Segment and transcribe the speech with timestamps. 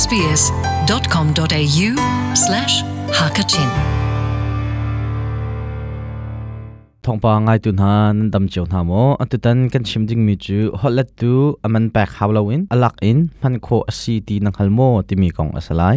[0.00, 1.88] sbs.com.au
[2.44, 2.74] slash
[3.18, 3.68] hakachin
[7.06, 11.34] ทองปางไงตุนฮันดำเจียวนาโมอันตุตันกันชิมดิ้งมิจูฮอลเลตู
[11.64, 15.96] อแมนแปกฮาวลาวินอลักอินพันโคอซีตีนังฮัลโมติมีกองอสลาย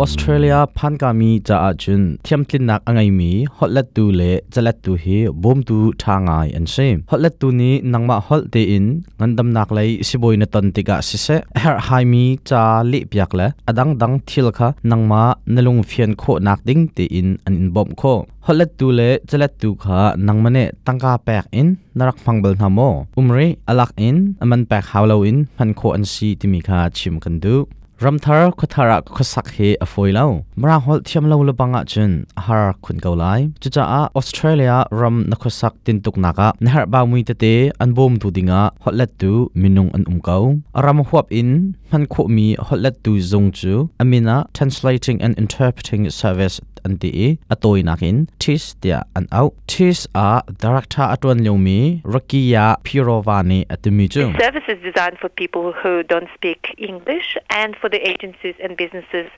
[0.00, 4.22] ออสเตรเลียพันกามีจะอาจุนเทียมตินนักอังไงมีฮอลเลตูเล
[4.54, 5.04] จะเลตูเฮ
[5.42, 8.86] บอมตูทางไงอันเชมฮอลเลตูนี้นังมาฮอลเตอิน
[9.20, 11.26] งันดำนักเลยสิบอยนตันติกาสิเซ
[11.60, 15.22] เฮอร์ไฮมีจะลิบยักเละอดังดังทิลคะนังมา
[15.52, 18.02] เนลุงเฟียนโคนักดิ้งเตอินอันอินบอมโค
[18.46, 27.58] ฮอลเลตูเลจะเลตูค่ะนังมันเนตังกาแปกอินนรักพังเบลนามออุมรีอลักอินอมันแปกฮาวลาอินพันโคอันซีติมีคาชิมกันดู
[28.00, 30.30] ramthar khothara khosak he afoilau
[30.60, 32.12] mara hol thiam lo lo banga chun
[32.46, 37.22] har khun kaulai chucha a australia ram na khosak tin tuk naka nehar ba mui
[37.28, 40.42] te te anbom tu dinga hotlet tu minung an umkau
[40.78, 41.50] aram huap in
[41.90, 47.28] han kho mi hotlet tu zong chu amina translating and interpreting service an ti e
[47.54, 50.28] atoi nakin tis tia an out tis a
[50.62, 51.80] director atwan lomi
[52.14, 57.28] rakia pirovani atumi chu service is designed for people who don't speak english
[57.60, 59.30] and for for the agencies and businesses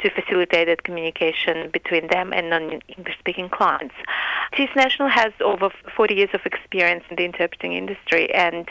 [0.00, 3.94] to facilitate that communication between them and non-English speaking clients.
[4.54, 8.68] TIS National has over 40 years of experience in the interpreting industry and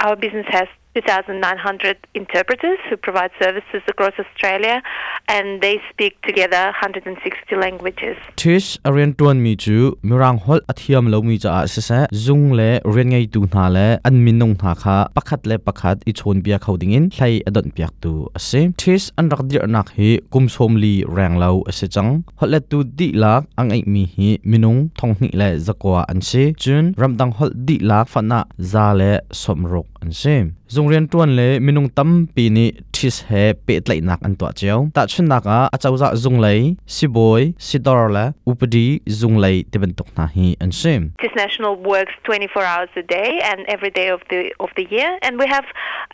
[0.00, 0.68] our business has
[1.02, 4.80] 2,900 interpreters who provide services across Australia,
[5.28, 7.12] and they speak together 160
[7.60, 8.16] languages.
[8.40, 12.70] Tis arian tuan mi chu mirang hol athiam lo mi cha se se zung le
[12.94, 16.40] rian ngai tu na le an min nong na kha pakhat le pakhat i chon
[16.46, 20.10] bia khau ding in hlai adon piak tu ase tis an rak dir nak hi
[20.34, 24.06] kum som li rang lo ase chang hol le tu di lak ang ai mi
[24.16, 28.40] hi minung thong ni le zakwa an se chun ramdang hol di lak fana
[28.72, 30.44] za le somrok อันเซม
[30.76, 33.30] รงเรียนตัวนเลยมีนุ่งตั้มปีนี้ทิสเฮ
[33.64, 36.58] เปิดเลยนักอันตัวเจ้าตัดชนักอ่อาจจะจะงเลย
[36.96, 38.86] สิบอยสิดอร์ละอุปดี
[39.20, 45.10] จงเลยที่เป็นตกนาฮีอันเ่ม Tis National works 24 hours a day and every day of the of the year
[45.26, 45.66] and we have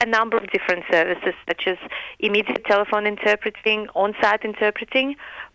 [0.04, 1.78] a number of different services such as
[2.26, 5.06] immediate telephone interpreting on-site interpreting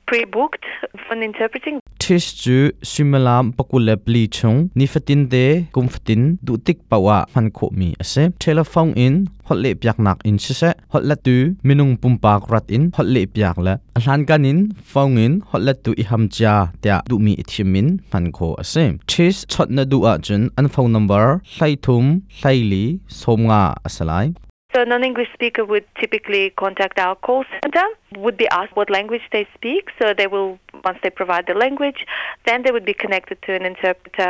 [0.09, 0.65] pre-booked
[1.05, 1.77] phone interpreting
[2.11, 2.57] ชิสจู
[2.91, 5.35] ซิมลามปกุเลปลีชงนิฟตินเด
[5.75, 9.15] กุมฟตินดูติกปาวะมันโคมีเซเทลฟองอิน
[9.47, 10.61] ฮอลเลปยักนักอินเซ
[10.93, 11.37] ฮอลเลตู
[11.67, 14.59] มินุงปุมปากรัดอินฮอลเลปยักละอัลันกันิน
[14.91, 18.39] ฟองอินฮอลเลตูอิฮัมจาเตะดูมีอิทิมินฟันโค
[18.69, 18.73] เซ
[19.11, 22.05] ชิสชดนดูอาจุนอันฟองนัมเบอร์ไซทุม
[22.39, 22.85] ไซลี
[23.19, 24.27] สมงาอสลาย
[24.75, 27.87] So a non-English speaker would typically contact our call center,
[28.21, 32.05] would be asked what language they speak, so they will once they provide the language,
[32.45, 34.29] then they would be connected to an interpreter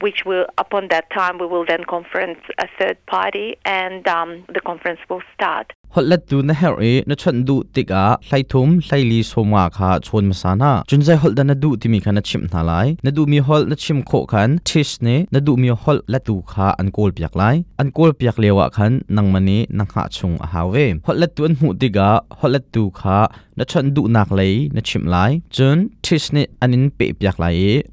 [0.00, 4.60] which will, upon that time, we will then conference a third party and um, the
[4.70, 5.72] conference will start.
[5.96, 12.72] ฮอลเลตดูนะเฮรีนะชนดูติกาไลทุมไลลีสมาคาชวนมาสานาจุนใจฮอลดันดูที่มีคันนดชิมนาไล
[13.06, 17.42] นดูมีฮอลนชิมโคคันทิสเนนดูมีฮอลเลตดูคาอันโกลเปียกไล
[17.80, 20.74] อันโกลเปียกเลวะคันนังมันนีนังหาชงอาฮาเว
[21.06, 23.18] ฮอลเลตดูนหูติกาฮอลเลตดูคา
[23.60, 24.40] นะชนดูนักไล
[24.76, 25.16] นชิมไล
[25.56, 27.46] จนทิสเนอันนินเปียกไล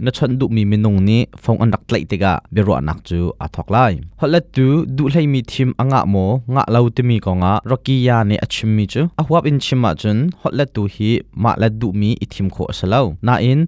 [0.05, 3.77] นะชนดูมีเมนงนี้ฟงอันดักไลติกาเบรัวนักจูอัทอกไล
[4.21, 6.15] ฮอลเลตดูดูไลมีทีมอ่างะโม
[6.55, 11.11] งะเลาติมีกองะรก chu a huap in chun tu hi
[11.43, 13.65] ma la du mi ithim kho asalo na in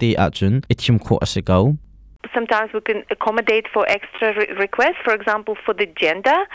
[0.00, 1.18] te a chun ithim kho
[2.34, 6.46] sometimes we can accommodate for extra re- requests, for example, for the gender,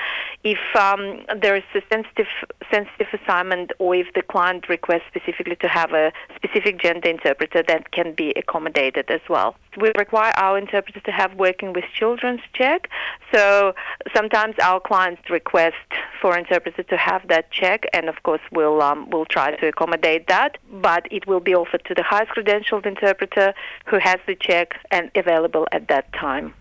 [0.43, 2.31] if um, there is a sensitive,
[2.73, 7.91] sensitive assignment or if the client requests specifically to have a specific gender interpreter, that
[7.91, 12.89] can be accommodated as well we require our interpreters to have working with children's check.
[13.33, 13.73] So
[14.15, 15.75] sometimes our clients request
[16.21, 20.27] for interpreters to have that check, and of course we'll um, we'll try to accommodate
[20.27, 20.57] that.
[20.71, 23.53] But it will be offered to the highest credentialed interpreter
[23.85, 26.53] who has the check and available at that time.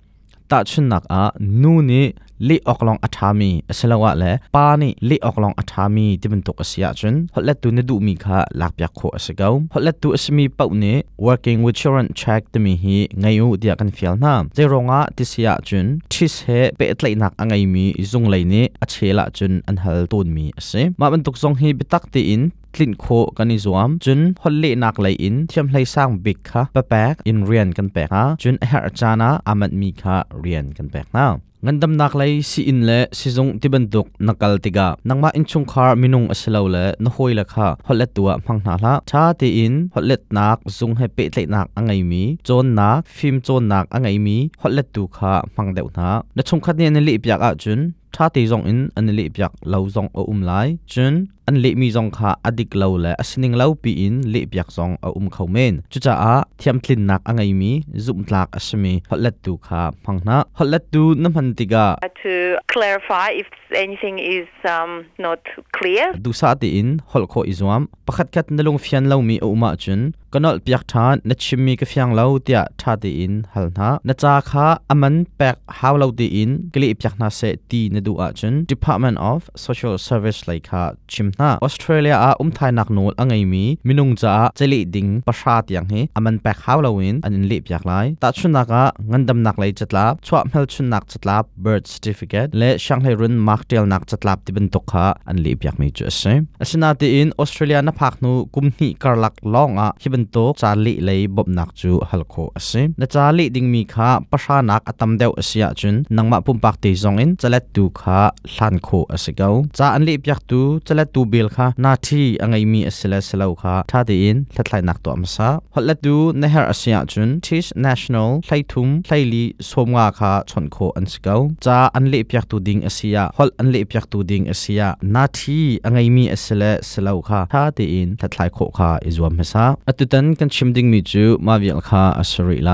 [0.52, 1.24] ตัดชุนนักอา
[1.62, 2.04] นู่นี่
[2.48, 10.94] ลีออกลองอัฐามีสลาวะเลปานี่ลีออกลองอัฐามีที่เป็นตัวเสียจนฮัลเลตุนดูมีค่ะลักยักโคเสกาวฮัลเลตุสมีปาวเน่
[11.26, 16.46] working with children check ที่มีฮีไงอูเดียกันฟิลนามจะรงอะที่เสียจนชิสเฮ
[16.76, 20.70] เป็ดไลนักอังไงมีจุงไลเนี่อัจเชลจนอันฮัลตุนมีเซ
[21.00, 22.42] มาเป็นตัวทรงฮีไปตักตีอิน
[22.82, 31.26] ลินโค่กันิจวมจุนฮอลลีนักไลอินเทียมไลสร้างบิ๊กค่ะปะแปกอินเรียนกันแปกฮะจนเฮอร์จานาอามันมีค่ะเรียนกันแปลกนะ
[31.66, 47.80] งันดำนักเลยสิอินเละสิจงที่บรรทุกนักกลติกานังมาอินชงคาร์มินุงอสเลวเละนหอยละค่ะฮอลเลตัวพังนาละชาติอินฮอลเลตนักจงให้เปดตนักอังไงมีจนนักฟิล์มจนนักอังไงมีฮอลเลตัวค่ะพังเดือดนะนชงคัดเนี่ยนลิบยากอะจุน
[48.14, 50.50] ชาติจงอินอันลิบยากเลาจงอุ้มไล
[50.92, 51.14] จุน
[51.48, 57.72] อันเลมีจงคาอดิกเลาเละสิ่งเลาปีอินเลปยักซองเอาอุ้มเขาเมนจุจ้าอาทียมทินนักอังไงมี
[58.04, 61.86] จุ่มลากอสมีฮอลเลตดูคาพังนาฮอลเลตดูน้ำพันติกา
[62.24, 62.34] to
[62.74, 63.48] clarify if
[63.84, 64.90] anything is um
[65.24, 65.40] not
[65.76, 70.02] clear ดูสาติอินฮอลโคอิจวมประคัดคัดนลงฟียนเลามีอุมาจุน
[70.32, 77.40] ก็นอลปยักทานนัชมีกฟียนเลาเตียทาติอินฮัลนะนัจ้าคาอามันแปกฮาวเลาติอินกลีปยักนาเซ
[77.70, 108.22] ตีนดูอาจุน department of social service ไลคาชิมนะออสเตรเลียอาอุ้มไทยนักนูลอังไงมีมินุงจ้าเจลิดิงประชาติยังเฮอมันแปกฮาวเลาวินอันนี้เลียกหลายตัดชุนนักอางินดำนักเลยจัดลับชัวเมลชุนนักจัดลับเบิร์ดสติฟิเกตและช่างเฮรุนมาร์คเดลนักจัดลับที่เป็นตุกฮะอันเลียกไมีจุดเสียอาชินาตีอินออสเตรเลียนับพักนู้กุมหีกรลักลองอ่ะที่เป็นตุกจาลิเลยบบนักจูฮัลโคเสียในจาลิดิงมีค่ะประชานักอัตมเดลเสียจุนนังมาปุ่มปักตีจงอินจะเล็ดตุกฮะ
[108.54, 109.48] สันโคเสียก้า
[109.78, 124.82] จาอันเลียกตุจะเล็ดตุบลค่ะนาทีอังไงมีสิเลสเลวค่ะท่าเดียนทัดไลนักตัวมัสะฮอลล์ดูเนื้อหาอาเซียนจุนทิชแนชชั่นแลไทุ่มไทลีสมว่าค่ะชนโคอันสกาวจ้าอันเลียบอยากตูดิงอาเซียฮอลอันเลียบอยากตูดิงอาเซีย
[125.14, 132.72] นาทีอังไงมีสิเลสเลวค่ะท่าเดียนทัดไลโคค่ะอิจวามัสะอัตุดันกันชิมดิงมิจูมาวิลค่ะอัสรีไล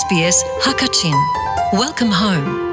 [0.00, 1.16] SBS Hakachin
[1.80, 2.69] Welcome home